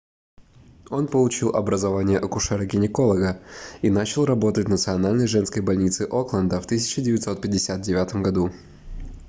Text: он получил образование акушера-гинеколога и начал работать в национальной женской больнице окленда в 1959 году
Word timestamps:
он 0.89 1.07
получил 1.07 1.55
образование 1.55 2.17
акушера-гинеколога 2.17 3.39
и 3.83 3.91
начал 3.91 4.25
работать 4.25 4.65
в 4.65 4.69
национальной 4.69 5.27
женской 5.27 5.61
больнице 5.61 6.07
окленда 6.09 6.59
в 6.59 6.65
1959 6.65 8.15
году 8.15 8.51